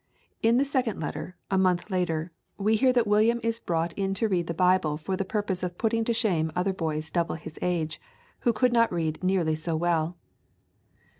In 0.41 0.57
the 0.57 0.65
second 0.65 0.99
letter, 0.99 1.37
a 1.51 1.59
month 1.59 1.91
later, 1.91 2.31
we 2.57 2.75
hear 2.75 2.91
that 2.91 3.05
William 3.05 3.39
is 3.43 3.59
brought 3.59 3.93
in 3.93 4.15
to 4.15 4.27
read 4.27 4.47
the 4.47 4.53
Bible 4.55 4.97
for 4.97 5.15
the 5.15 5.23
purpose 5.23 5.61
of 5.61 5.77
putting 5.77 6.03
to 6.05 6.11
shame 6.11 6.51
other 6.55 6.73
boys 6.73 7.11
double 7.11 7.35
his 7.35 7.59
age 7.61 8.01
who 8.39 8.51
could 8.51 8.73
not 8.73 8.91
read 8.91 9.23
nearly 9.23 9.53
so 9.53 9.75
well. 9.75 10.17